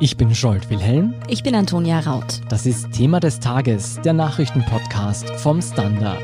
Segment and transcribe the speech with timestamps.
[0.00, 1.12] Ich bin Scholt Wilhelm.
[1.26, 2.40] Ich bin Antonia Raut.
[2.48, 6.22] Das ist Thema des Tages, der Nachrichtenpodcast vom Standard.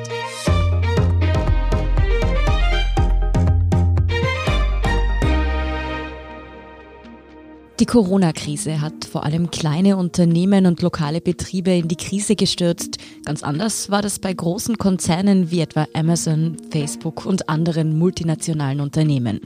[7.80, 12.98] Die Corona-Krise hat vor allem kleine Unternehmen und lokale Betriebe in die Krise gestürzt.
[13.24, 19.40] Ganz anders war das bei großen Konzernen wie etwa Amazon, Facebook und anderen multinationalen Unternehmen.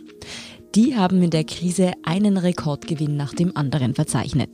[0.75, 4.51] Die haben in der Krise einen Rekordgewinn nach dem anderen verzeichnet.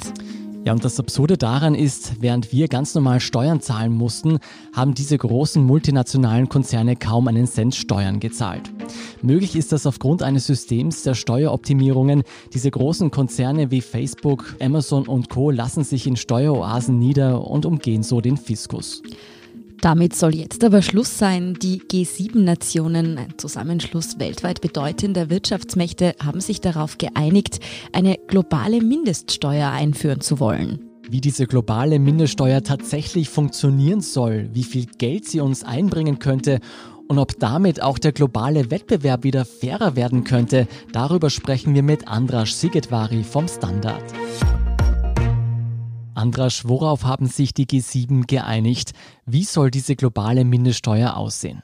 [0.64, 4.38] Ja, und das Absurde daran ist, während wir ganz normal Steuern zahlen mussten,
[4.72, 8.72] haben diese großen multinationalen Konzerne kaum einen Cent Steuern gezahlt.
[9.20, 12.22] Möglich ist das aufgrund eines Systems der Steueroptimierungen.
[12.54, 18.02] Diese großen Konzerne wie Facebook, Amazon und Co lassen sich in Steueroasen nieder und umgehen
[18.02, 19.02] so den Fiskus.
[19.80, 21.54] Damit soll jetzt aber Schluss sein.
[21.60, 27.60] Die G7-Nationen, ein Zusammenschluss weltweit bedeutender Wirtschaftsmächte, haben sich darauf geeinigt,
[27.92, 30.80] eine globale Mindeststeuer einführen zu wollen.
[31.08, 36.60] Wie diese globale Mindeststeuer tatsächlich funktionieren soll, wie viel Geld sie uns einbringen könnte
[37.08, 42.08] und ob damit auch der globale Wettbewerb wieder fairer werden könnte, darüber sprechen wir mit
[42.08, 44.02] Andras Sigetvari vom Standard.
[46.14, 48.92] Andrasch, worauf haben sich die G7 geeinigt?
[49.26, 51.63] Wie soll diese globale Mindeststeuer aussehen?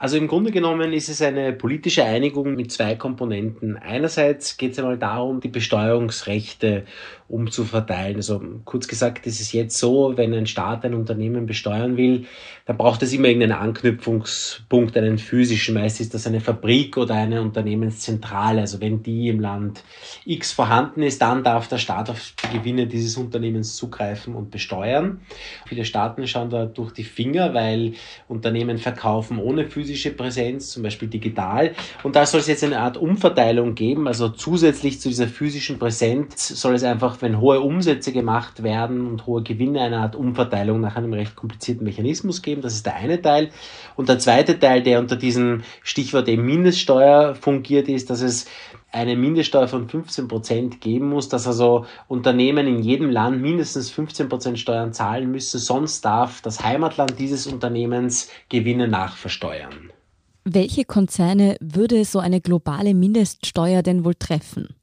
[0.00, 3.76] Also im Grunde genommen ist es eine politische Einigung mit zwei Komponenten.
[3.76, 6.84] Einerseits geht es einmal darum, die Besteuerungsrechte
[7.26, 8.16] umzuverteilen.
[8.16, 12.26] Also kurz gesagt ist es jetzt so, wenn ein Staat ein Unternehmen besteuern will,
[12.64, 15.74] dann braucht es immer irgendeinen Anknüpfungspunkt, einen physischen.
[15.74, 18.60] Meist ist das eine Fabrik oder eine Unternehmenszentrale.
[18.60, 19.82] Also wenn die im Land
[20.24, 25.20] X vorhanden ist, dann darf der Staat auf die Gewinne dieses Unternehmens zugreifen und besteuern.
[25.66, 27.94] Viele Staaten schauen da durch die Finger, weil
[28.28, 31.72] Unternehmen verkaufen ohne physische physische Präsenz, zum Beispiel digital.
[32.02, 34.06] Und da soll es jetzt eine Art Umverteilung geben.
[34.06, 39.26] Also zusätzlich zu dieser physischen Präsenz soll es einfach, wenn hohe Umsätze gemacht werden und
[39.26, 42.60] hohe Gewinne, eine Art Umverteilung nach einem recht komplizierten Mechanismus geben.
[42.60, 43.48] Das ist der eine Teil.
[43.96, 48.46] Und der zweite Teil, der unter diesem Stichwort eben Mindeststeuer fungiert, ist, dass es
[48.90, 54.28] eine Mindeststeuer von 15 Prozent geben muss, dass also Unternehmen in jedem Land mindestens 15
[54.28, 59.92] Prozent Steuern zahlen müssen, sonst darf das Heimatland dieses Unternehmens Gewinne nachversteuern.
[60.44, 64.77] Welche Konzerne würde so eine globale Mindeststeuer denn wohl treffen?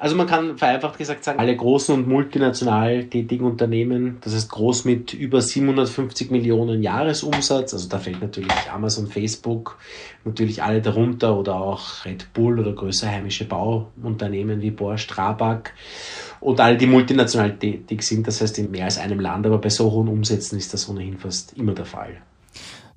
[0.00, 4.84] Also man kann vereinfacht gesagt sagen, alle großen und multinational tätigen Unternehmen, das heißt groß
[4.84, 9.76] mit über 750 Millionen Jahresumsatz, also da fällt natürlich Amazon, Facebook,
[10.24, 15.72] natürlich alle darunter oder auch Red Bull oder größere heimische Bauunternehmen wie Bohr, Strabag
[16.38, 19.68] und alle, die multinational tätig sind, das heißt in mehr als einem Land, aber bei
[19.68, 22.18] so hohen Umsätzen ist das ohnehin fast immer der Fall.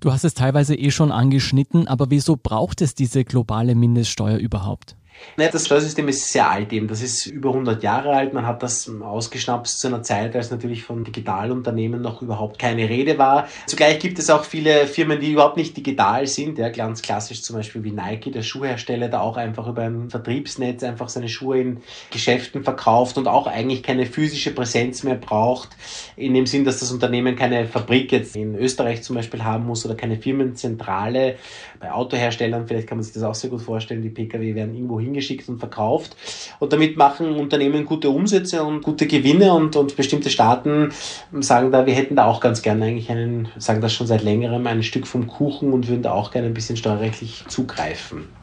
[0.02, 4.96] Du hast es teilweise eh schon angeschnitten, aber wieso braucht es diese globale Mindeststeuer überhaupt?
[5.38, 6.88] Das Steuersystem ist sehr alt eben.
[6.88, 8.34] Das ist über 100 Jahre alt.
[8.34, 13.18] Man hat das ausgeschnappt zu einer Zeit, als natürlich von Digitalunternehmen noch überhaupt keine Rede
[13.18, 13.48] war.
[13.66, 16.58] Zugleich gibt es auch viele Firmen, die überhaupt nicht digital sind.
[16.58, 20.84] Ja, ganz klassisch zum Beispiel wie Nike, der Schuhhersteller, der auch einfach über ein Vertriebsnetz
[20.84, 25.70] einfach seine Schuhe in Geschäften verkauft und auch eigentlich keine physische Präsenz mehr braucht.
[26.16, 29.86] In dem Sinn, dass das Unternehmen keine Fabrik jetzt in Österreich zum Beispiel haben muss
[29.86, 31.36] oder keine Firmenzentrale.
[31.82, 35.00] Bei Autoherstellern, vielleicht kann man sich das auch sehr gut vorstellen, die Pkw werden irgendwo
[35.00, 36.16] hin hingeschickt und verkauft.
[36.60, 40.92] Und damit machen Unternehmen gute Umsätze und gute Gewinne und, und bestimmte Staaten
[41.40, 44.66] sagen da, wir hätten da auch ganz gerne eigentlich einen, sagen das schon seit längerem,
[44.68, 48.41] ein Stück vom Kuchen und würden da auch gerne ein bisschen steuerrechtlich zugreifen.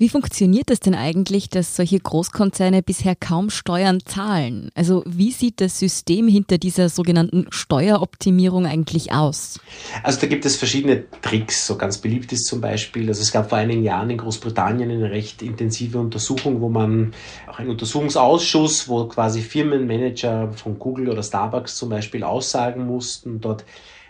[0.00, 4.70] Wie funktioniert es denn eigentlich, dass solche Großkonzerne bisher kaum Steuern zahlen?
[4.74, 9.60] Also wie sieht das System hinter dieser sogenannten Steueroptimierung eigentlich aus?
[10.02, 11.66] Also da gibt es verschiedene Tricks.
[11.66, 15.10] So ganz beliebt ist zum Beispiel, also es gab vor einigen Jahren in Großbritannien eine
[15.10, 17.12] recht intensive Untersuchung, wo man
[17.46, 23.66] auch einen Untersuchungsausschuss, wo quasi Firmenmanager von Google oder Starbucks zum Beispiel aussagen mussten, dort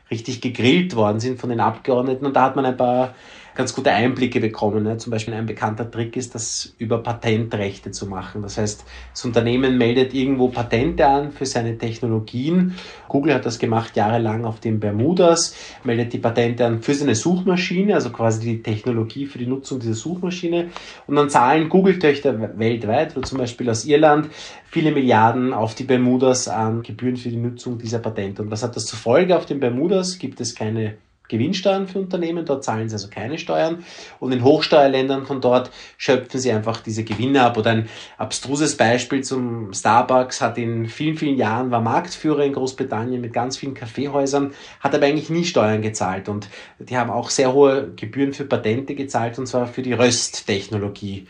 [0.08, 3.14] richtig gegrillt worden sind von den Abgeordneten und da hat man ein paar
[3.54, 4.84] ganz gute Einblicke bekommen.
[4.84, 4.96] Ne?
[4.96, 8.42] Zum Beispiel ein bekannter Trick ist, das über Patentrechte zu machen.
[8.42, 12.74] Das heißt, das Unternehmen meldet irgendwo Patente an für seine Technologien.
[13.08, 15.54] Google hat das gemacht jahrelang auf den Bermudas,
[15.84, 19.94] meldet die Patente an für seine Suchmaschine, also quasi die Technologie für die Nutzung dieser
[19.94, 20.68] Suchmaschine.
[21.06, 24.28] Und dann zahlen Google-Töchter weltweit, oder zum Beispiel aus Irland,
[24.70, 28.42] viele Milliarden auf die Bermudas an Gebühren für die Nutzung dieser Patente.
[28.42, 29.36] Und was hat das zur Folge?
[29.36, 30.94] Auf den Bermudas gibt es keine
[31.30, 33.84] Gewinnsteuern für Unternehmen, dort zahlen sie also keine Steuern.
[34.18, 37.56] Und in Hochsteuerländern von dort schöpfen sie einfach diese Gewinne ab.
[37.56, 37.88] Oder ein
[38.18, 43.56] abstruses Beispiel zum Starbucks hat in vielen, vielen Jahren, war Marktführer in Großbritannien mit ganz
[43.56, 46.28] vielen Kaffeehäusern, hat aber eigentlich nie Steuern gezahlt.
[46.28, 46.48] Und
[46.78, 51.26] die haben auch sehr hohe Gebühren für Patente gezahlt, und zwar für die Rösttechnologie.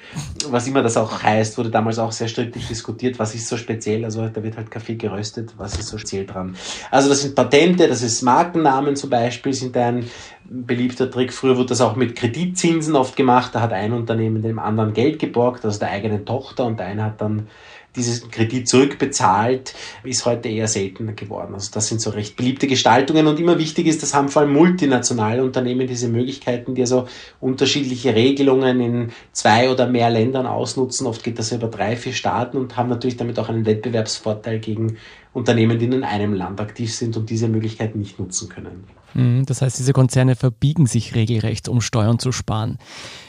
[0.48, 4.04] Was immer das auch heißt, wurde damals auch sehr strittig diskutiert, was ist so speziell.
[4.04, 6.56] Also da wird halt Kaffee geröstet, was ist so speziell dran.
[6.90, 10.10] Also das sind Patente, das ist Markennamen zum Beispiel, sind ein
[10.44, 11.32] beliebter Trick.
[11.32, 13.54] Früher wurde das auch mit Kreditzinsen oft gemacht.
[13.54, 17.04] Da hat ein Unternehmen dem anderen Geld geborgt, also der eigenen Tochter, und der eine
[17.04, 17.48] hat dann
[17.96, 21.54] diesen Kredit zurückbezahlt, ist heute eher seltener geworden.
[21.54, 24.52] Also das sind so recht beliebte Gestaltungen und immer wichtig ist, das haben vor allem
[24.52, 27.08] multinationale Unternehmen diese Möglichkeiten, die also
[27.40, 31.06] unterschiedliche Regelungen in zwei oder mehr Ländern ausnutzen.
[31.06, 34.96] Oft geht das über drei, vier Staaten und haben natürlich damit auch einen Wettbewerbsvorteil gegen
[35.32, 38.84] Unternehmen, die in einem Land aktiv sind und diese Möglichkeiten nicht nutzen können.
[39.14, 42.78] Mhm, das heißt, diese Konzerne verbiegen sich regelrecht, um Steuern zu sparen.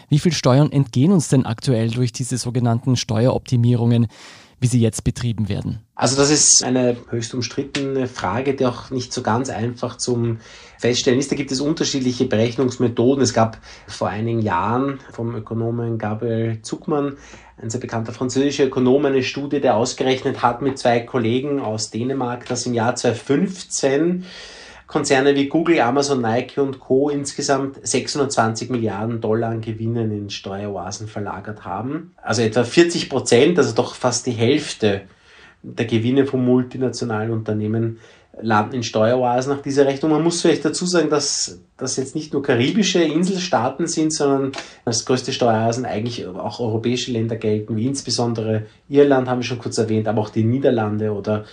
[0.10, 4.08] Wie viel Steuern entgehen uns denn aktuell durch diese sogenannten Steueroptimierungen?
[4.62, 5.80] wie sie jetzt betrieben werden?
[5.96, 10.38] Also das ist eine höchst umstrittene Frage, die auch nicht so ganz einfach zum
[10.78, 11.32] Feststellen ist.
[11.32, 13.24] Da gibt es unterschiedliche Berechnungsmethoden.
[13.24, 13.58] Es gab
[13.88, 17.18] vor einigen Jahren vom Ökonomen Gabriel Zuckmann,
[17.60, 22.46] ein sehr bekannter französischer Ökonom, eine Studie, der ausgerechnet hat mit zwei Kollegen aus Dänemark,
[22.46, 24.26] dass im Jahr 2015
[24.92, 27.10] Konzerne wie Google, Amazon, Nike und Co.
[27.10, 32.14] insgesamt 620 Milliarden Dollar an Gewinnen in Steueroasen verlagert haben.
[32.22, 35.04] Also etwa 40 Prozent, also doch fast die Hälfte
[35.64, 38.00] der Gewinne von multinationalen Unternehmen
[38.42, 40.12] landen in Steueroasen nach dieser Rechnung.
[40.12, 44.52] Man muss vielleicht dazu sagen, dass das jetzt nicht nur karibische Inselstaaten sind, sondern
[44.84, 49.78] als größte Steueroasen eigentlich auch europäische Länder gelten, wie insbesondere Irland, haben wir schon kurz
[49.78, 51.46] erwähnt, aber auch die Niederlande oder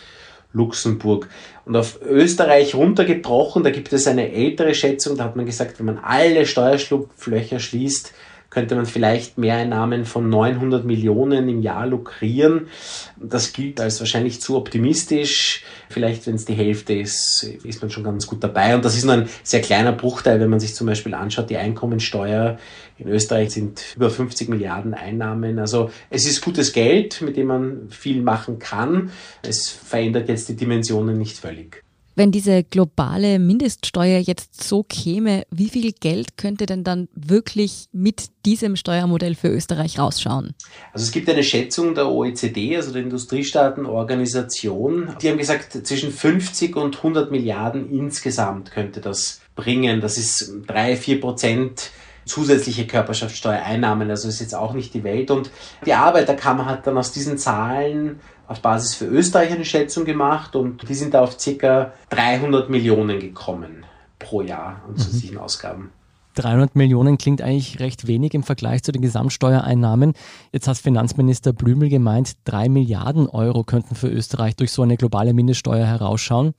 [0.53, 1.29] Luxemburg.
[1.65, 5.87] Und auf Österreich runtergebrochen, da gibt es eine ältere Schätzung, da hat man gesagt, wenn
[5.87, 8.13] man alle Steuerschlupflöcher schließt,
[8.51, 12.69] könnte man vielleicht Mehreinnahmen von 900 Millionen im Jahr lukrieren.
[13.17, 15.65] Das gilt als wahrscheinlich zu optimistisch.
[15.91, 18.75] Vielleicht, wenn es die Hälfte ist, ist man schon ganz gut dabei.
[18.75, 21.59] Und das ist nur ein sehr kleiner Bruchteil, wenn man sich zum Beispiel anschaut, die
[21.59, 22.59] Einkommensteuer
[22.97, 25.59] in Österreich sind über 50 Milliarden Einnahmen.
[25.59, 29.11] Also es ist gutes Geld, mit dem man viel machen kann.
[29.43, 31.88] Es verändert jetzt die Dimensionen nicht völlig.
[32.19, 38.31] Wenn diese globale Mindeststeuer jetzt so käme, wie viel Geld könnte denn dann wirklich mit
[38.45, 40.53] diesem Steuermodell für Österreich rausschauen?
[40.93, 45.15] Also es gibt eine Schätzung der OECD, also der Industriestaatenorganisation.
[45.23, 50.01] Die haben gesagt, zwischen 50 und 100 Milliarden insgesamt könnte das bringen.
[50.01, 51.93] Das ist drei, vier Prozent
[52.25, 54.11] zusätzliche Körperschaftssteuereinnahmen.
[54.11, 55.31] Also ist jetzt auch nicht die Welt.
[55.31, 55.53] Und
[55.87, 58.19] die Arbeiterkammer hat dann aus diesen Zahlen
[58.49, 61.93] auf Basis für Österreich eine Schätzung gemacht und die sind da auf ca.
[62.11, 63.85] 300 Millionen gekommen
[64.19, 65.43] pro Jahr an zusätzlichen mhm.
[65.43, 65.93] Ausgaben.
[66.35, 70.15] 300 Millionen klingt eigentlich recht wenig im Vergleich zu den Gesamtsteuereinnahmen.
[70.53, 75.35] Jetzt hat Finanzminister Blümel gemeint, drei Milliarden Euro könnten für Österreich durch so eine globale
[75.35, 76.55] Mindeststeuer herausschauen.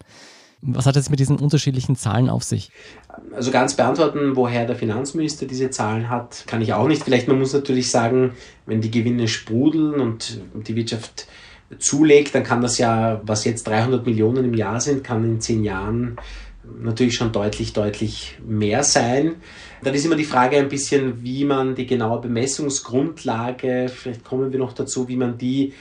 [0.62, 2.72] Was hat es mit diesen unterschiedlichen Zahlen auf sich?
[3.34, 7.04] Also ganz beantworten, woher der Finanzminister diese Zahlen hat, kann ich auch nicht.
[7.04, 8.34] Vielleicht man muss natürlich sagen,
[8.66, 11.28] wenn die Gewinne sprudeln und die Wirtschaft
[11.77, 15.63] zulegt, dann kann das ja, was jetzt 300 Millionen im Jahr sind, kann in zehn
[15.63, 16.18] Jahren
[16.81, 19.36] natürlich schon deutlich, deutlich mehr sein.
[19.83, 24.60] Dann ist immer die Frage ein bisschen, wie man die genaue Bemessungsgrundlage, vielleicht kommen wir
[24.60, 25.74] noch dazu, wie man die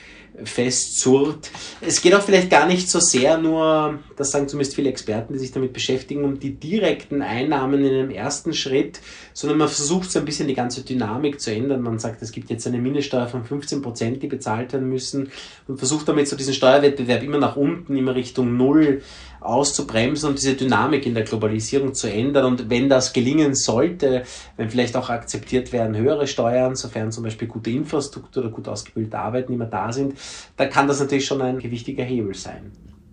[0.44, 1.50] festzurrt.
[1.80, 5.38] Es geht auch vielleicht gar nicht so sehr nur, das sagen zumindest viele Experten, die
[5.38, 9.00] sich damit beschäftigen, um die direkten Einnahmen in einem ersten Schritt,
[9.38, 11.80] sondern man versucht so ein bisschen die ganze Dynamik zu ändern.
[11.80, 15.30] Man sagt, es gibt jetzt eine Mindeststeuer von 15 Prozent, die bezahlt werden müssen
[15.68, 19.00] und versucht damit so diesen Steuerwettbewerb immer nach unten, immer Richtung Null
[19.38, 22.46] auszubremsen und diese Dynamik in der Globalisierung zu ändern.
[22.46, 24.24] Und wenn das gelingen sollte,
[24.56, 29.20] wenn vielleicht auch akzeptiert werden höhere Steuern, sofern zum Beispiel gute Infrastruktur oder gut ausgebildete
[29.20, 30.14] Arbeitnehmer da sind,
[30.56, 32.72] dann kann das natürlich schon ein gewichtiger Hebel sein.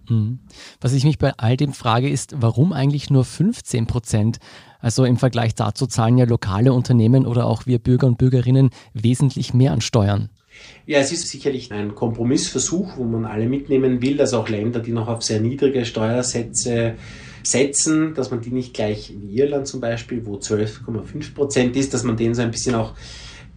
[0.10, 0.40] Mhm.
[0.82, 4.40] Was ich mich bei all dem frage, ist, warum eigentlich nur 15 Prozent?
[4.86, 9.52] Also im Vergleich dazu zahlen ja lokale Unternehmen oder auch wir Bürger und Bürgerinnen wesentlich
[9.52, 10.30] mehr an Steuern.
[10.86, 14.92] Ja, es ist sicherlich ein Kompromissversuch, wo man alle mitnehmen will, dass auch Länder, die
[14.92, 16.94] noch auf sehr niedrige Steuersätze
[17.42, 22.04] setzen, dass man die nicht gleich wie Irland zum Beispiel, wo 12,5 Prozent ist, dass
[22.04, 22.94] man denen so ein bisschen auch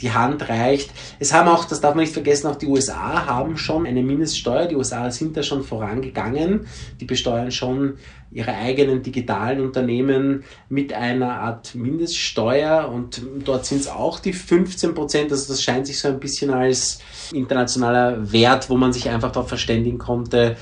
[0.01, 0.91] die Hand reicht.
[1.19, 4.67] Es haben auch, das darf man nicht vergessen, auch die USA haben schon eine Mindeststeuer.
[4.67, 6.67] Die USA sind da schon vorangegangen.
[7.01, 7.95] Die besteuern schon
[8.31, 14.95] ihre eigenen digitalen Unternehmen mit einer Art Mindeststeuer und dort sind es auch die 15
[14.95, 15.33] Prozent.
[15.33, 17.01] Also das scheint sich so ein bisschen als
[17.33, 20.57] internationaler Wert, wo man sich einfach darauf verständigen konnte,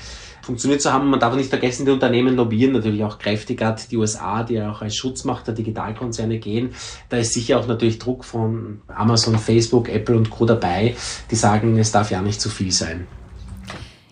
[0.47, 1.09] funktioniert zu haben.
[1.09, 4.71] Man darf nicht vergessen, die Unternehmen lobbyieren natürlich auch kräftig, gerade die USA, die ja
[4.71, 6.71] auch als Schutzmacht der Digitalkonzerne gehen.
[7.09, 10.45] Da ist sicher auch natürlich Druck von Amazon, Facebook, Apple und Co.
[10.45, 10.95] dabei,
[11.29, 13.05] die sagen, es darf ja nicht zu viel sein.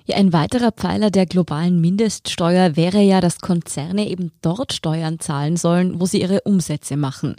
[0.07, 5.57] Ja, ein weiterer Pfeiler der globalen Mindeststeuer wäre ja, dass Konzerne eben dort Steuern zahlen
[5.57, 7.35] sollen, wo sie ihre Umsätze machen.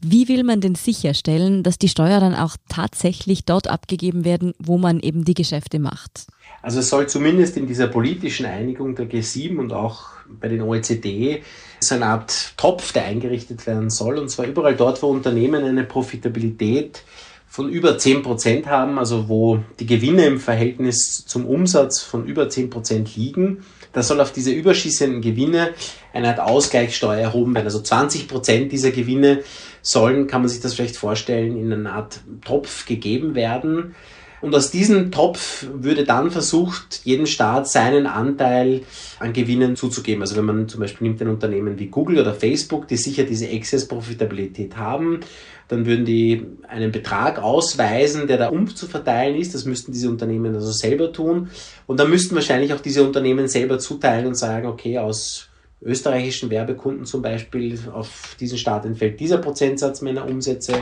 [0.00, 4.78] Wie will man denn sicherstellen, dass die Steuer dann auch tatsächlich dort abgegeben werden, wo
[4.78, 6.26] man eben die Geschäfte macht?
[6.68, 11.42] Also es soll zumindest in dieser politischen Einigung der G7 und auch bei den OECD
[11.80, 14.18] so eine Art Topf, der eingerichtet werden soll.
[14.18, 17.04] Und zwar überall dort, wo Unternehmen eine Profitabilität
[17.46, 23.16] von über 10% haben, also wo die Gewinne im Verhältnis zum Umsatz von über 10%
[23.16, 25.70] liegen, da soll auf diese überschießenden Gewinne
[26.12, 27.64] eine Art Ausgleichssteuer erhoben werden.
[27.64, 29.42] Also 20% dieser Gewinne
[29.80, 33.94] sollen, kann man sich das vielleicht vorstellen, in eine Art Topf gegeben werden.
[34.40, 38.82] Und aus diesem Topf würde dann versucht, jeden Staat seinen Anteil
[39.18, 40.22] an Gewinnen zuzugeben.
[40.22, 43.48] Also wenn man zum Beispiel nimmt ein Unternehmen wie Google oder Facebook, die sicher diese
[43.48, 45.20] Excess-Profitabilität haben,
[45.66, 49.54] dann würden die einen Betrag ausweisen, der da umzuverteilen ist.
[49.54, 51.50] Das müssten diese Unternehmen also selber tun.
[51.86, 55.48] Und dann müssten wahrscheinlich auch diese Unternehmen selber zuteilen und sagen, okay, aus
[55.82, 60.74] österreichischen Werbekunden zum Beispiel, auf diesen Staat entfällt dieser Prozentsatz meiner Umsätze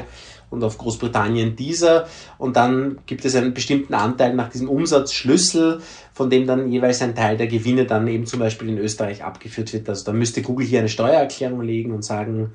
[0.51, 2.07] und auf Großbritannien dieser.
[2.39, 5.81] Und dann gibt es einen bestimmten Anteil nach diesem Umsatzschlüssel,
[6.13, 9.73] von dem dann jeweils ein Teil der Gewinne dann eben zum Beispiel in Österreich abgeführt
[9.73, 9.89] wird.
[9.89, 12.53] Also da müsste Google hier eine Steuererklärung legen und sagen,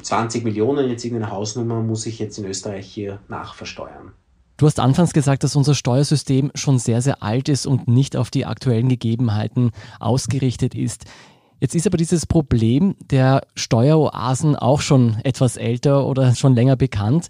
[0.00, 4.12] 20 Millionen, jetzt irgendeine Hausnummer, muss ich jetzt in Österreich hier nachversteuern.
[4.58, 8.28] Du hast anfangs gesagt, dass unser Steuersystem schon sehr, sehr alt ist und nicht auf
[8.28, 11.04] die aktuellen Gegebenheiten ausgerichtet ist.
[11.60, 17.28] Jetzt ist aber dieses Problem der Steueroasen auch schon etwas älter oder schon länger bekannt.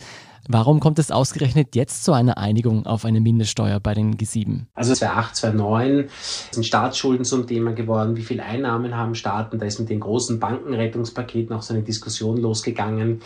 [0.50, 4.62] Warum kommt es ausgerechnet jetzt zu einer Einigung auf eine Mindeststeuer bei den G7?
[4.74, 6.08] Also 2008, 2009
[6.50, 8.16] sind Staatsschulden zum Thema geworden.
[8.16, 9.58] Wie viele Einnahmen haben Staaten?
[9.58, 13.20] Da ist mit den großen Bankenrettungspaketen auch so eine Diskussion losgegangen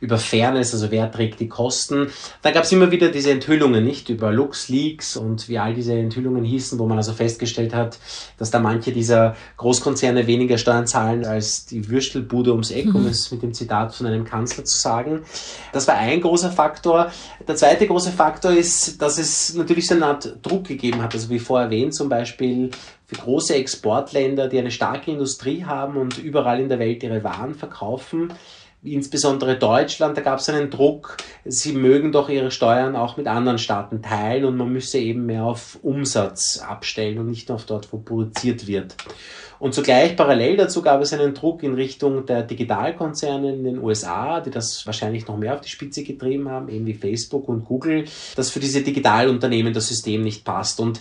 [0.00, 2.06] über Fairness, also wer trägt die Kosten.
[2.42, 6.44] Da gab es immer wieder diese Enthüllungen, nicht über LuxLeaks und wie all diese Enthüllungen
[6.44, 7.98] hießen, wo man also festgestellt hat,
[8.36, 13.08] dass da manche dieser Großkonzerne weniger Steuern zahlen als die Würstelbude ums Eck, um mhm.
[13.08, 15.22] es mit dem Zitat von einem Kanzler zu sagen.
[15.72, 16.67] Das war ein großer Faktor.
[17.46, 21.14] Der zweite große Faktor ist, dass es natürlich so eine Art Druck gegeben hat.
[21.14, 22.70] Also wie vorher erwähnt, zum Beispiel
[23.06, 27.54] für große Exportländer, die eine starke Industrie haben und überall in der Welt ihre Waren
[27.54, 28.32] verkaufen,
[28.82, 33.58] insbesondere Deutschland, da gab es einen Druck, sie mögen doch ihre Steuern auch mit anderen
[33.58, 37.92] Staaten teilen und man müsse eben mehr auf Umsatz abstellen und nicht nur auf dort,
[37.92, 38.94] wo produziert wird.
[39.58, 44.40] Und zugleich parallel dazu gab es einen Druck in Richtung der Digitalkonzerne in den USA,
[44.40, 48.04] die das wahrscheinlich noch mehr auf die Spitze getrieben haben, eben wie Facebook und Google,
[48.36, 50.78] dass für diese Digitalunternehmen das System nicht passt.
[50.78, 51.00] Und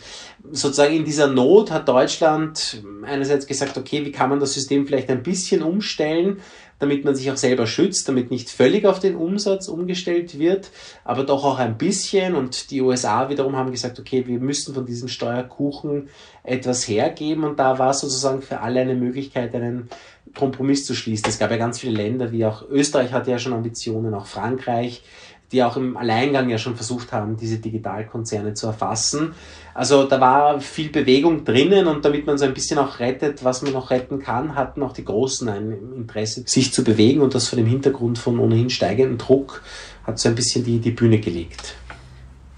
[0.51, 5.09] sozusagen in dieser Not hat Deutschland einerseits gesagt, okay, wie kann man das System vielleicht
[5.09, 6.39] ein bisschen umstellen,
[6.79, 10.69] damit man sich auch selber schützt, damit nicht völlig auf den Umsatz umgestellt wird,
[11.03, 12.35] aber doch auch ein bisschen.
[12.35, 16.09] Und die USA wiederum haben gesagt, okay, wir müssen von diesem Steuerkuchen
[16.43, 17.43] etwas hergeben.
[17.43, 19.89] Und da war sozusagen für alle eine Möglichkeit, einen
[20.35, 21.29] Kompromiss zu schließen.
[21.29, 25.03] Es gab ja ganz viele Länder, wie auch Österreich hatte ja schon Ambitionen, auch Frankreich,
[25.51, 29.33] die auch im Alleingang ja schon versucht haben, diese Digitalkonzerne zu erfassen.
[29.73, 33.61] Also da war viel Bewegung drinnen und damit man so ein bisschen auch rettet, was
[33.61, 37.47] man noch retten kann, hatten auch die Großen ein Interesse, sich zu bewegen und das
[37.47, 39.63] vor dem Hintergrund von ohnehin steigendem Druck
[40.03, 41.75] hat so ein bisschen die, die Bühne gelegt.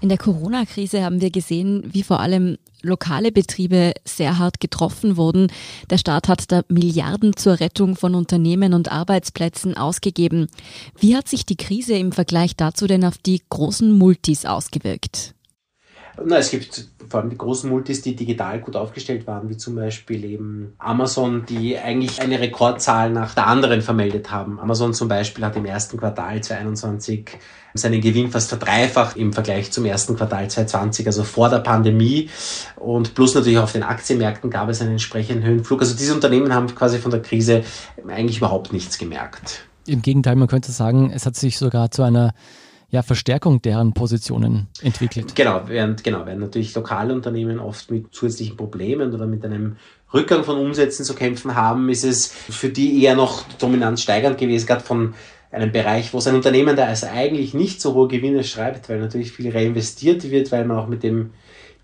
[0.00, 5.52] In der Corona-Krise haben wir gesehen, wie vor allem lokale Betriebe sehr hart getroffen wurden.
[5.90, 10.48] Der Staat hat da Milliarden zur Rettung von Unternehmen und Arbeitsplätzen ausgegeben.
[10.98, 15.34] Wie hat sich die Krise im Vergleich dazu denn auf die großen Multis ausgewirkt?
[16.22, 19.74] Na, es gibt vor allem die großen Multis, die digital gut aufgestellt waren, wie zum
[19.74, 24.60] Beispiel eben Amazon, die eigentlich eine Rekordzahl nach der anderen vermeldet haben.
[24.60, 27.30] Amazon zum Beispiel hat im ersten Quartal 2021
[27.74, 32.28] seinen Gewinn fast verdreifacht im Vergleich zum ersten Quartal 2020, also vor der Pandemie.
[32.76, 35.80] Und plus natürlich auf den Aktienmärkten gab es einen entsprechenden Höhenflug.
[35.80, 37.62] Also diese Unternehmen haben quasi von der Krise
[38.08, 39.64] eigentlich überhaupt nichts gemerkt.
[39.86, 42.34] Im Gegenteil, man könnte sagen, es hat sich sogar zu einer
[42.90, 45.34] ja, Verstärkung deren Positionen entwickelt.
[45.36, 49.76] Genau, während, genau, während natürlich lokale Unternehmen oft mit zusätzlichen Problemen oder mit einem
[50.12, 54.66] Rückgang von Umsätzen zu kämpfen haben, ist es für die eher noch dominant steigernd gewesen,
[54.66, 55.14] gerade von
[55.50, 59.00] einem Bereich, wo es ein Unternehmen, der also eigentlich nicht so hohe Gewinne schreibt, weil
[59.00, 61.30] natürlich viel reinvestiert wird, weil man auch mit dem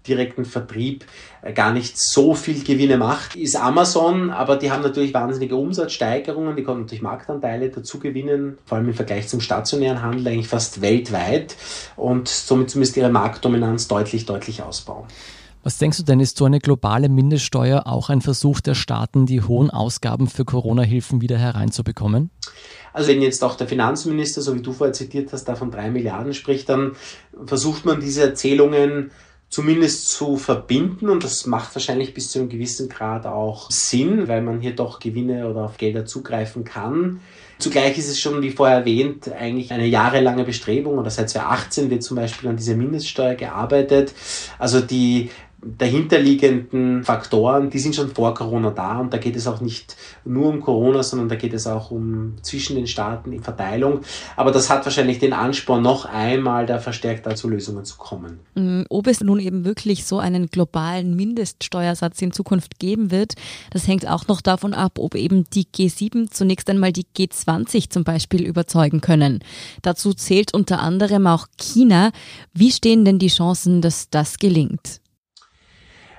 [0.07, 1.05] direkten Vertrieb
[1.43, 6.57] äh, gar nicht so viel Gewinne macht, ist Amazon, aber die haben natürlich wahnsinnige Umsatzsteigerungen,
[6.57, 10.81] die konnten natürlich Marktanteile dazu gewinnen, vor allem im Vergleich zum stationären Handel eigentlich fast
[10.81, 11.57] weltweit
[11.97, 15.07] und somit zumindest ihre Marktdominanz deutlich, deutlich ausbauen.
[15.67, 19.43] Was denkst du denn, ist so eine globale Mindeststeuer auch ein Versuch der Staaten, die
[19.43, 22.31] hohen Ausgaben für Corona-Hilfen wieder hereinzubekommen?
[22.93, 25.91] Also wenn jetzt auch der Finanzminister, so wie du vorher zitiert hast, da von drei
[25.91, 26.93] Milliarden spricht, dann
[27.47, 29.11] versucht man diese Erzählungen
[29.49, 34.43] zumindest zu verbinden und das macht wahrscheinlich bis zu einem gewissen Grad auch Sinn, weil
[34.43, 37.21] man hier doch Gewinne oder auf Gelder zugreifen kann.
[37.59, 42.03] Zugleich ist es schon, wie vorher erwähnt, eigentlich eine jahrelange Bestrebung oder seit 2018 wird
[42.03, 44.13] zum Beispiel an dieser Mindeststeuer gearbeitet.
[44.59, 45.31] Also die
[45.63, 50.49] dahinterliegenden Faktoren, die sind schon vor Corona da und da geht es auch nicht nur
[50.49, 54.01] um Corona, sondern da geht es auch um zwischen den Staaten die Verteilung.
[54.37, 58.39] Aber das hat wahrscheinlich den Ansporn, noch einmal da verstärkt zu Lösungen zu kommen.
[58.55, 63.35] Mm, ob es nun eben wirklich so einen globalen Mindeststeuersatz in Zukunft geben wird,
[63.71, 68.05] das hängt auch noch davon ab, ob eben die G7 zunächst einmal die G20 zum
[68.05, 69.41] Beispiel überzeugen können.
[69.83, 72.13] Dazu zählt unter anderem auch China.
[72.53, 75.01] Wie stehen denn die Chancen, dass das gelingt?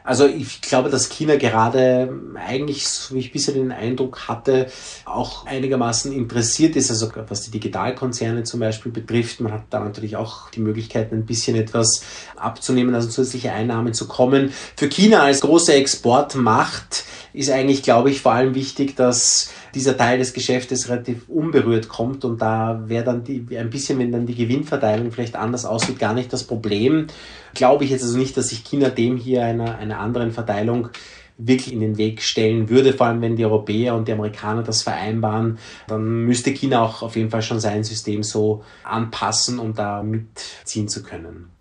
[0.07, 4.67] Also ich glaube, dass China gerade eigentlich, so wie ich bisher den Eindruck hatte,
[5.03, 9.41] auch einigermaßen interessiert ist, also was die Digitalkonzerne zum Beispiel betrifft.
[9.41, 12.03] Man hat da natürlich auch die Möglichkeit, ein bisschen etwas
[12.37, 14.53] abzunehmen, also zusätzliche Einnahmen zu kommen.
[14.77, 20.19] Für China als große Exportmacht ist eigentlich, glaube ich, vor allem wichtig, dass dieser Teil
[20.19, 24.35] des Geschäftes relativ unberührt kommt und da wäre dann die, ein bisschen, wenn dann die
[24.35, 27.07] Gewinnverteilung vielleicht anders aussieht, gar nicht das Problem.
[27.53, 30.89] Glaube ich jetzt also nicht, dass sich China dem hier einer, einer anderen Verteilung
[31.37, 34.81] wirklich in den Weg stellen würde, vor allem wenn die Europäer und die Amerikaner das
[34.81, 40.01] vereinbaren, dann müsste China auch auf jeden Fall schon sein System so anpassen, um da
[40.01, 41.51] mitziehen zu können.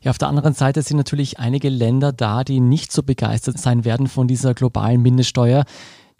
[0.00, 3.86] Ja, auf der anderen Seite sind natürlich einige Länder da, die nicht so begeistert sein
[3.86, 5.64] werden von dieser globalen Mindeststeuer.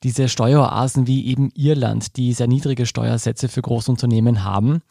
[0.05, 4.83] Diese Steueroasen wie eben Irland, die sehr niedrige Steuersätze für Großunternehmen haben.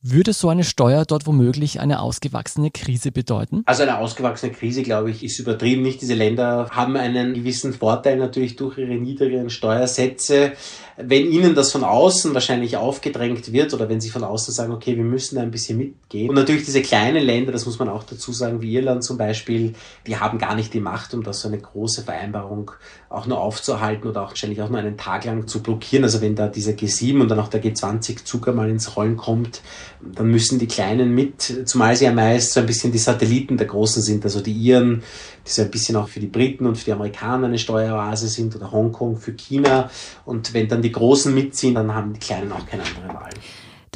[0.00, 3.62] Würde so eine Steuer dort womöglich eine ausgewachsene Krise bedeuten?
[3.66, 5.82] Also eine ausgewachsene Krise, glaube ich, ist übertrieben.
[5.82, 10.52] Nicht diese Länder haben einen gewissen Vorteil natürlich durch ihre niedrigen Steuersätze.
[10.98, 14.96] Wenn ihnen das von außen wahrscheinlich aufgedrängt wird oder wenn sie von außen sagen, okay,
[14.96, 16.28] wir müssen da ein bisschen mitgehen.
[16.28, 19.74] Und natürlich diese kleinen Länder, das muss man auch dazu sagen, wie Irland zum Beispiel,
[20.06, 22.70] die haben gar nicht die Macht, um das so eine große Vereinbarung
[23.10, 26.04] auch nur aufzuhalten oder auch wahrscheinlich auch nur einen Tag lang zu blockieren.
[26.04, 29.62] Also wenn da dieser G7 und dann auch der G20-Zug einmal ins Rollen kommt,
[30.00, 33.66] dann müssen die Kleinen mit, zumal sie ja meist so ein bisschen die Satelliten der
[33.66, 35.02] Großen sind, also die Iren,
[35.46, 38.54] die so ein bisschen auch für die Briten und für die Amerikaner eine Steueroase sind
[38.54, 39.90] oder Hongkong für China.
[40.26, 43.30] Und wenn dann die Großen mitziehen, dann haben die Kleinen auch keine andere Wahl.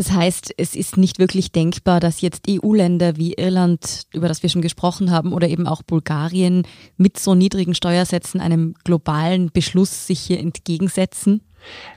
[0.02, 4.50] Das heißt, es ist nicht wirklich denkbar, dass jetzt EU-Länder wie Irland, über das wir
[4.50, 10.18] schon gesprochen haben, oder eben auch Bulgarien mit so niedrigen Steuersätzen einem globalen Beschluss sich
[10.18, 11.42] hier entgegensetzen?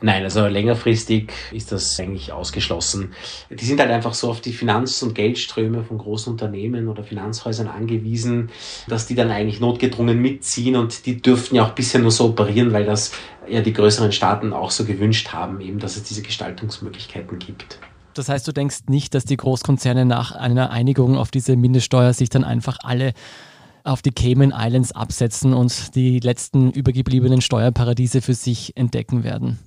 [0.02, 3.13] Nein, also längerfristig ist das eigentlich ausgeschlossen.
[3.50, 7.68] Die sind halt einfach so auf die Finanz- und Geldströme von großen Unternehmen oder Finanzhäusern
[7.68, 8.52] angewiesen,
[8.88, 12.72] dass die dann eigentlich notgedrungen mitziehen und die dürften ja auch bisher nur so operieren,
[12.72, 13.13] weil das
[13.50, 17.80] ja die größeren Staaten auch so gewünscht haben, eben, dass es diese Gestaltungsmöglichkeiten gibt.
[18.15, 22.30] Das heißt, du denkst nicht, dass die Großkonzerne nach einer Einigung auf diese Mindeststeuer sich
[22.30, 23.13] dann einfach alle
[23.84, 29.60] auf die Cayman Islands absetzen und die letzten übergebliebenen Steuerparadiese für sich entdecken werden.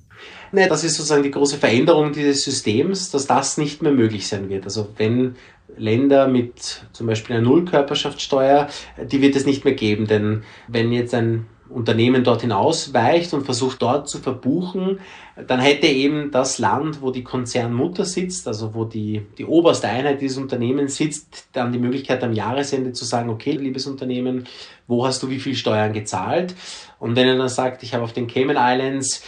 [0.50, 4.48] Nein, das ist sozusagen die große Veränderung dieses Systems, dass das nicht mehr möglich sein
[4.48, 4.64] wird.
[4.64, 5.36] Also wenn
[5.76, 8.68] Länder mit zum Beispiel einer Nullkörperschaftssteuer,
[9.10, 13.82] die wird es nicht mehr geben, denn wenn jetzt ein Unternehmen dorthin ausweicht und versucht
[13.82, 15.00] dort zu verbuchen,
[15.46, 20.20] dann hätte eben das Land, wo die Konzernmutter sitzt, also wo die, die oberste Einheit
[20.20, 24.46] dieses Unternehmens sitzt, dann die Möglichkeit am Jahresende zu sagen, okay, liebes Unternehmen,
[24.86, 26.54] wo hast du wie viel Steuern gezahlt?
[26.98, 29.22] Und wenn er dann sagt, ich habe auf den Cayman Islands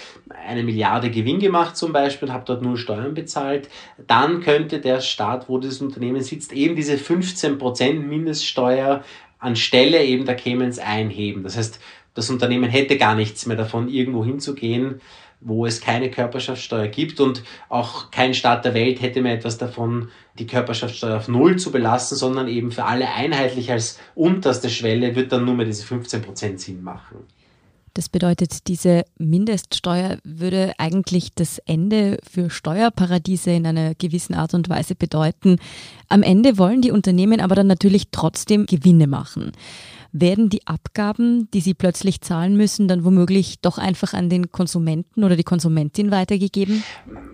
[0.46, 3.68] eine Milliarde Gewinn gemacht zum Beispiel und habe dort null Steuern bezahlt,
[4.06, 9.04] dann könnte der Staat, wo dieses Unternehmen sitzt, eben diese 15% Mindeststeuer
[9.40, 11.42] anstelle eben der Caymans einheben.
[11.42, 11.80] Das heißt,
[12.20, 15.00] das Unternehmen hätte gar nichts mehr davon, irgendwo hinzugehen,
[15.40, 20.08] wo es keine Körperschaftssteuer gibt und auch kein Staat der Welt hätte mehr etwas davon,
[20.38, 25.32] die Körperschaftssteuer auf Null zu belassen, sondern eben für alle einheitlich als unterste Schwelle wird
[25.32, 27.24] dann nur mehr diese 15% Sinn machen.
[27.94, 34.68] Das bedeutet, diese Mindeststeuer würde eigentlich das Ende für Steuerparadiese in einer gewissen Art und
[34.68, 35.56] Weise bedeuten.
[36.08, 39.52] Am Ende wollen die Unternehmen aber dann natürlich trotzdem Gewinne machen
[40.12, 45.24] werden die Abgaben, die sie plötzlich zahlen müssen, dann womöglich doch einfach an den Konsumenten
[45.24, 46.82] oder die Konsumentin weitergegeben?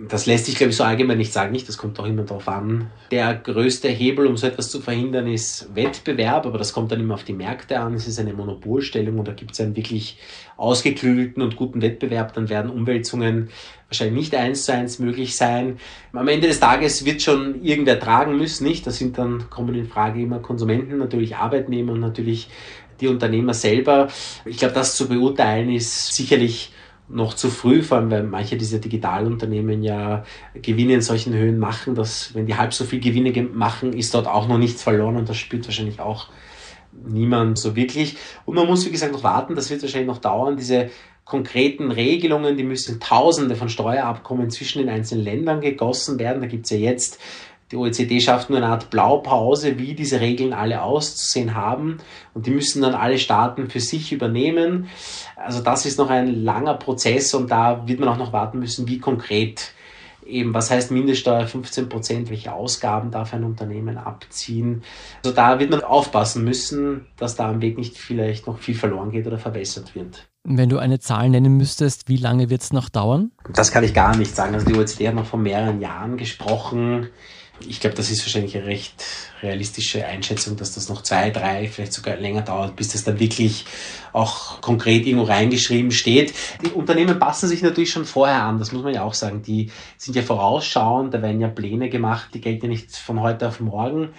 [0.09, 1.57] Das lässt sich, glaube ich, so allgemein nicht sagen.
[1.67, 2.91] Das kommt auch immer darauf an.
[3.11, 7.15] Der größte Hebel, um so etwas zu verhindern, ist Wettbewerb, aber das kommt dann immer
[7.15, 7.95] auf die Märkte an.
[7.95, 10.19] Es ist eine Monopolstellung und da gibt es einen wirklich
[10.57, 12.35] ausgeklügelten und guten Wettbewerb.
[12.35, 13.51] Dann werden Umwälzungen
[13.89, 15.79] wahrscheinlich nicht eins zu eins möglich sein.
[16.13, 18.87] Am Ende des Tages wird schon irgendwer tragen müssen, nicht?
[18.87, 22.49] Da sind dann, kommen in Frage immer Konsumenten, natürlich Arbeitnehmer und natürlich
[23.01, 24.09] die Unternehmer selber.
[24.45, 26.73] Ich glaube, das zu beurteilen ist sicherlich
[27.09, 31.95] noch zu früh, vor allem weil manche dieser Digitalunternehmen ja Gewinne in solchen Höhen machen,
[31.95, 35.29] dass wenn die halb so viel Gewinne machen, ist dort auch noch nichts verloren und
[35.29, 36.29] das spürt wahrscheinlich auch
[37.05, 38.17] niemand so wirklich.
[38.45, 40.91] Und man muss, wie gesagt, noch warten, das wird wahrscheinlich noch dauern, diese
[41.27, 46.41] konkreten Regelungen, die müssen tausende von Steuerabkommen zwischen den einzelnen Ländern gegossen werden.
[46.41, 47.19] Da gibt es ja jetzt,
[47.73, 51.99] die OECD schafft nur eine Art Blaupause, wie diese Regeln alle auszusehen haben.
[52.33, 54.89] Und die müssen dann alle Staaten für sich übernehmen.
[55.35, 58.87] Also das ist noch ein langer Prozess und da wird man auch noch warten müssen,
[58.87, 59.73] wie konkret
[60.25, 64.85] eben, was heißt Mindeststeuer 15 Prozent, welche Ausgaben darf ein Unternehmen abziehen.
[65.25, 69.11] Also da wird man aufpassen müssen, dass da am Weg nicht vielleicht noch viel verloren
[69.11, 70.29] geht oder verbessert wird.
[70.49, 73.33] Wenn du eine Zahl nennen müsstest, wie lange wird es noch dauern?
[73.53, 74.55] Das kann ich gar nicht sagen.
[74.55, 77.09] Also die OECD hat noch vor mehreren Jahren gesprochen.
[77.61, 79.03] Ich glaube, das ist wahrscheinlich eine recht
[79.43, 83.65] realistische Einschätzung, dass das noch zwei, drei, vielleicht sogar länger dauert, bis das dann wirklich
[84.13, 86.33] auch konkret irgendwo reingeschrieben steht.
[86.65, 89.43] Die Unternehmen passen sich natürlich schon vorher an, das muss man ja auch sagen.
[89.43, 93.47] Die sind ja vorausschauend, da werden ja Pläne gemacht, die gelten ja nicht von heute
[93.49, 94.11] auf morgen,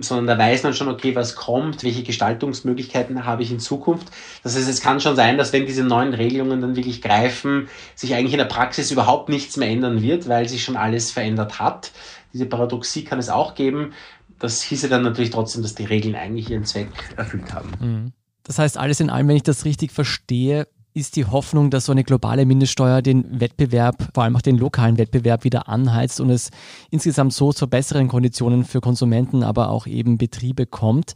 [0.00, 4.08] sondern da weiß man schon, okay, was kommt, welche Gestaltungsmöglichkeiten habe ich in Zukunft.
[4.42, 8.14] Das heißt, es kann schon sein, dass wenn diese neuen Regelungen dann wirklich greifen, sich
[8.14, 11.92] eigentlich in der Praxis überhaupt nichts mehr ändern wird, weil sich schon alles verändert hat.
[12.32, 13.92] Diese Paradoxie kann es auch geben.
[14.38, 17.70] Das hieße dann natürlich trotzdem, dass die Regeln eigentlich ihren Zweck erfüllt haben.
[17.80, 18.12] Mhm.
[18.44, 21.92] Das heißt, alles in allem, wenn ich das richtig verstehe, ist die Hoffnung, dass so
[21.92, 26.50] eine globale Mindeststeuer den Wettbewerb, vor allem auch den lokalen Wettbewerb wieder anheizt und es
[26.90, 31.12] insgesamt so zu besseren Konditionen für Konsumenten, aber auch eben Betriebe kommt.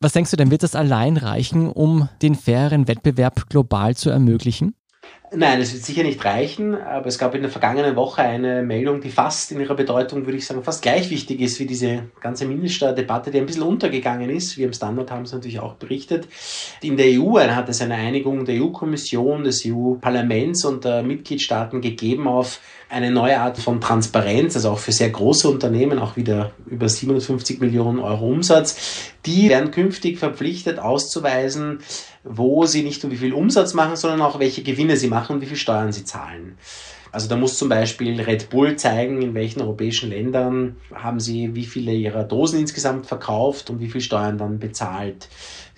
[0.00, 4.74] Was denkst du denn, wird das allein reichen, um den faireren Wettbewerb global zu ermöglichen?
[5.34, 9.00] Nein, es wird sicher nicht reichen, aber es gab in der vergangenen Woche eine Meldung,
[9.00, 12.46] die fast in ihrer Bedeutung, würde ich sagen, fast gleich wichtig ist wie diese ganze
[12.46, 14.56] Mindeststeuerdebatte, die ein bisschen untergegangen ist.
[14.56, 16.28] Wir im Standard haben es natürlich auch berichtet.
[16.80, 22.28] In der EU hat es eine Einigung der EU-Kommission, des EU-Parlaments und der Mitgliedstaaten gegeben
[22.28, 26.88] auf eine neue Art von Transparenz, also auch für sehr große Unternehmen, auch wieder über
[26.88, 29.12] 750 Millionen Euro Umsatz.
[29.26, 31.80] Die werden künftig verpflichtet auszuweisen,
[32.28, 35.42] wo sie nicht nur wie viel Umsatz machen, sondern auch welche Gewinne sie machen und
[35.42, 36.56] wie viel Steuern sie zahlen.
[37.12, 41.64] Also da muss zum Beispiel Red Bull zeigen, in welchen europäischen Ländern haben sie wie
[41.64, 45.28] viele ihrer Dosen insgesamt verkauft und wie viel Steuern dann bezahlt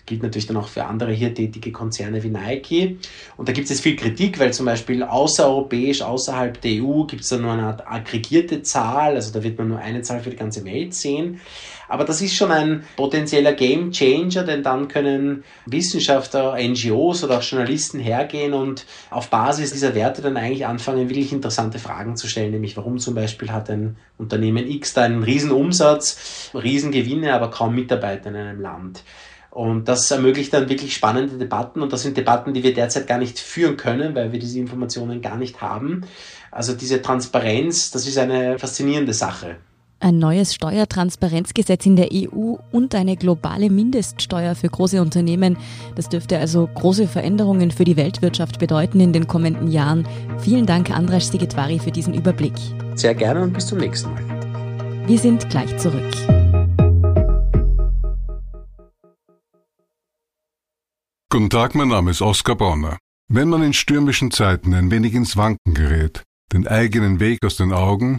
[0.09, 2.99] gilt natürlich dann auch für andere hier tätige Konzerne wie Nike.
[3.37, 7.29] Und da gibt es viel Kritik, weil zum Beispiel außereuropäisch, außerhalb der EU gibt es
[7.29, 10.37] da nur eine Art aggregierte Zahl, also da wird man nur eine Zahl für die
[10.37, 11.41] ganze Welt sehen.
[11.89, 17.43] Aber das ist schon ein potenzieller Game Changer, denn dann können Wissenschaftler, NGOs oder auch
[17.43, 22.53] Journalisten hergehen und auf Basis dieser Werte dann eigentlich anfangen, wirklich interessante Fragen zu stellen,
[22.53, 27.75] nämlich warum zum Beispiel hat ein Unternehmen X da einen riesen Umsatz, Riesengewinne, aber kaum
[27.75, 29.03] Mitarbeiter in einem Land.
[29.51, 33.19] Und das ermöglicht dann wirklich spannende Debatten und das sind Debatten, die wir derzeit gar
[33.19, 36.03] nicht führen können, weil wir diese Informationen gar nicht haben.
[36.51, 39.57] Also diese Transparenz, das ist eine faszinierende Sache.
[40.01, 45.57] Ein neues Steuertransparenzgesetz in der EU und eine globale Mindeststeuer für große Unternehmen.
[45.97, 50.07] Das dürfte also große Veränderungen für die Weltwirtschaft bedeuten in den kommenden Jahren.
[50.39, 52.55] Vielen Dank, Andras Sigetvari, für diesen Überblick.
[52.95, 54.23] Sehr gerne und bis zum nächsten Mal.
[55.09, 56.15] Wir sind gleich zurück.
[61.31, 62.99] Guten Tag, mein Name ist Oskar Bonner.
[63.29, 67.73] Wenn man in stürmischen Zeiten ein wenig ins Wanken gerät, den eigenen Weg aus den
[67.73, 68.19] Augen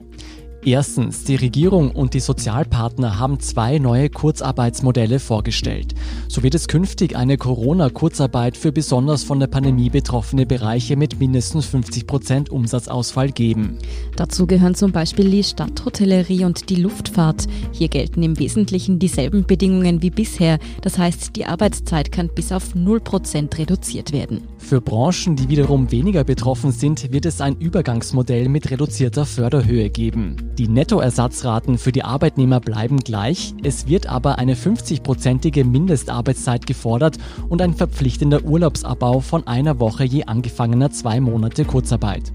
[0.63, 5.95] Erstens, die Regierung und die Sozialpartner haben zwei neue Kurzarbeitsmodelle vorgestellt.
[6.27, 11.65] So wird es künftig eine Corona-Kurzarbeit für besonders von der Pandemie betroffene Bereiche mit mindestens
[11.65, 13.79] 50 Prozent Umsatzausfall geben.
[14.15, 17.47] Dazu gehören zum Beispiel die Stadthotellerie und die Luftfahrt.
[17.71, 20.59] Hier gelten im Wesentlichen dieselben Bedingungen wie bisher.
[20.83, 24.43] Das heißt, die Arbeitszeit kann bis auf 0 Prozent reduziert werden.
[24.59, 30.50] Für Branchen, die wiederum weniger betroffen sind, wird es ein Übergangsmodell mit reduzierter Förderhöhe geben.
[30.57, 37.61] Die Nettoersatzraten für die Arbeitnehmer bleiben gleich, es wird aber eine 50-prozentige Mindestarbeitszeit gefordert und
[37.61, 42.33] ein verpflichtender Urlaubsabbau von einer Woche je angefangener zwei Monate Kurzarbeit.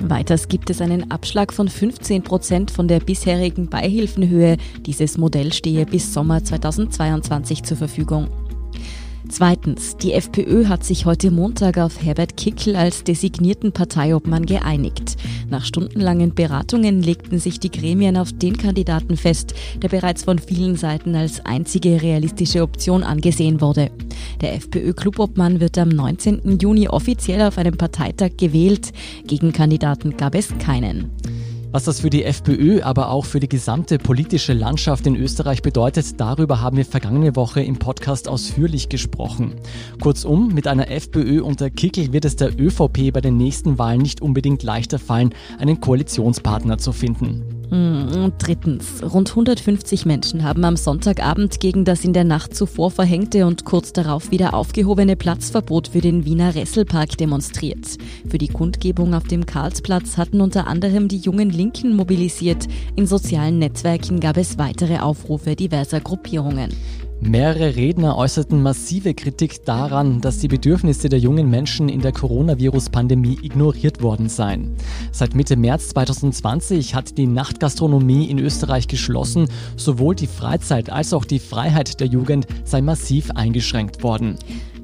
[0.00, 4.56] Weiters gibt es einen Abschlag von 15 Prozent von der bisherigen Beihilfenhöhe.
[4.86, 8.28] Dieses Modell stehe bis Sommer 2022 zur Verfügung.
[9.30, 15.16] Zweitens, die FPÖ hat sich heute Montag auf Herbert Kickl als designierten Parteiobmann geeinigt.
[15.50, 20.76] Nach stundenlangen Beratungen legten sich die Gremien auf den Kandidaten fest, der bereits von vielen
[20.76, 23.90] Seiten als einzige realistische Option angesehen wurde.
[24.40, 26.58] Der FPÖ-Clubobmann wird am 19.
[26.58, 28.92] Juni offiziell auf einem Parteitag gewählt.
[29.26, 31.10] Gegenkandidaten gab es keinen.
[31.70, 36.18] Was das für die FPÖ, aber auch für die gesamte politische Landschaft in Österreich bedeutet,
[36.18, 39.56] darüber haben wir vergangene Woche im Podcast ausführlich gesprochen.
[40.00, 44.22] Kurzum, mit einer FPÖ unter Kickel wird es der ÖVP bei den nächsten Wahlen nicht
[44.22, 47.57] unbedingt leichter fallen, einen Koalitionspartner zu finden.
[47.70, 52.90] Hm, und drittens, rund 150 Menschen haben am Sonntagabend gegen das in der Nacht zuvor
[52.90, 57.98] verhängte und kurz darauf wieder aufgehobene Platzverbot für den Wiener Resselpark demonstriert.
[58.28, 62.66] Für die Kundgebung auf dem Karlsplatz hatten unter anderem die jungen Linken mobilisiert.
[62.96, 66.72] In sozialen Netzwerken gab es weitere Aufrufe diverser Gruppierungen.
[67.20, 73.38] Mehrere Redner äußerten massive Kritik daran, dass die Bedürfnisse der jungen Menschen in der Coronavirus-Pandemie
[73.42, 74.76] ignoriert worden seien.
[75.10, 79.48] Seit Mitte März 2020 hat die Nachtgastronomie in Österreich geschlossen.
[79.76, 84.36] Sowohl die Freizeit als auch die Freiheit der Jugend sei massiv eingeschränkt worden.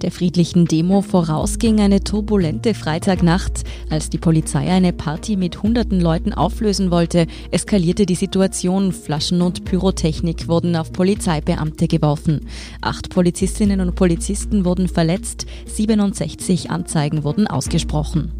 [0.03, 3.65] Der friedlichen Demo vorausging eine turbulente Freitagnacht.
[3.91, 8.93] Als die Polizei eine Party mit hunderten Leuten auflösen wollte, eskalierte die Situation.
[8.93, 12.47] Flaschen und Pyrotechnik wurden auf Polizeibeamte geworfen.
[12.81, 18.33] Acht Polizistinnen und Polizisten wurden verletzt, 67 Anzeigen wurden ausgesprochen.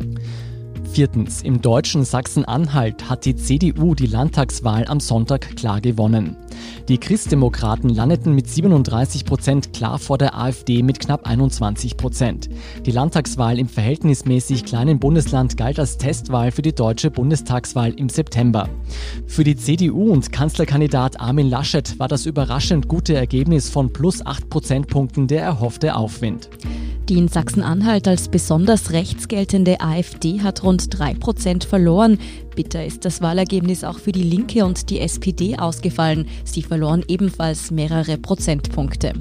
[0.95, 1.43] Viertens.
[1.43, 6.37] Im deutschen Sachsen-Anhalt hat die CDU die Landtagswahl am Sonntag klar gewonnen.
[6.89, 12.51] Die Christdemokraten landeten mit 37 Prozent klar vor der AfD mit knapp 21 Prozent.
[12.85, 18.69] Die Landtagswahl im verhältnismäßig kleinen Bundesland galt als Testwahl für die deutsche Bundestagswahl im September.
[19.27, 24.51] Für die CDU und Kanzlerkandidat Armin Laschet war das überraschend gute Ergebnis von plus 8
[24.51, 26.51] Prozentpunkten der erhoffte Aufwind.
[27.11, 32.19] Die in Sachsen-Anhalt als besonders rechts geltende AfD hat rund 3% verloren.
[32.57, 36.27] Bitter ist das Wahlergebnis auch für die Linke und die SPD ausgefallen.
[36.45, 39.13] Sie verloren ebenfalls mehrere Prozentpunkte.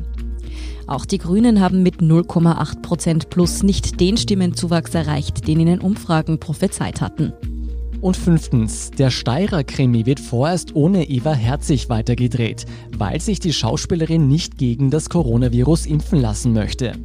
[0.87, 7.01] Auch die Grünen haben mit 0,8% plus nicht den Stimmenzuwachs erreicht, den ihnen Umfragen prophezeit
[7.01, 7.33] hatten.
[8.03, 12.65] Und fünftens, der Steirer-Krimi wird vorerst ohne Eva Herzig weitergedreht,
[12.97, 16.97] weil sich die Schauspielerin nicht gegen das Coronavirus impfen lassen möchte.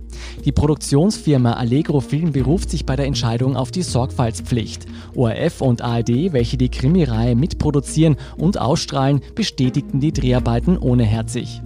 [0.45, 4.87] Die Produktionsfirma Allegro Film beruft sich bei der Entscheidung auf die Sorgfaltspflicht.
[5.15, 11.63] ORF und ARD, welche die Krimireihe mitproduzieren und ausstrahlen, bestätigten die Dreharbeiten ohne Herzig.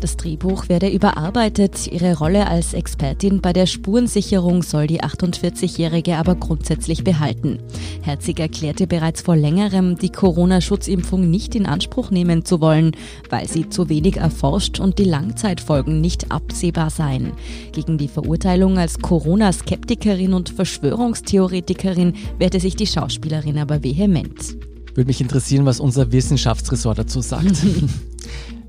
[0.00, 1.86] Das Drehbuch werde überarbeitet.
[1.86, 7.58] Ihre Rolle als Expertin bei der Spurensicherung soll die 48-Jährige aber grundsätzlich behalten.
[8.02, 12.92] Herzig erklärte bereits vor längerem, die Corona-Schutzimpfung nicht in Anspruch nehmen zu wollen,
[13.30, 17.32] weil sie zu wenig erforscht und die Langzeitfolgen nicht absehbar seien.
[17.72, 24.56] Gegen die Verurteilung als Corona-Skeptikerin und Verschwörungstheoretikerin wehrte sich die Schauspielerin aber vehement.
[24.94, 27.56] Würde mich interessieren, was unser Wissenschaftsressort dazu sagt.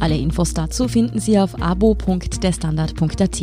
[0.00, 3.42] Alle Infos dazu finden Sie auf abo.derstandard.at.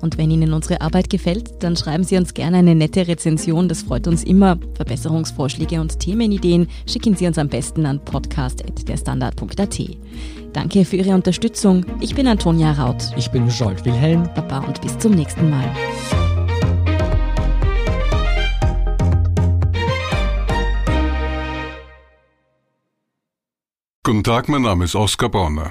[0.00, 3.82] Und wenn Ihnen unsere Arbeit gefällt, dann schreiben Sie uns gerne eine nette Rezension, das
[3.82, 4.58] freut uns immer.
[4.74, 9.80] Verbesserungsvorschläge und Themenideen schicken Sie uns am besten an podcast.derstandard.at.
[10.52, 11.86] Danke für Ihre Unterstützung.
[12.00, 13.10] Ich bin Antonia Raut.
[13.16, 14.28] Ich bin Jolt Wilhelm.
[14.34, 15.70] Baba und bis zum nächsten Mal.
[24.04, 25.70] Guten Tag, mein Name ist Oskar Bonner.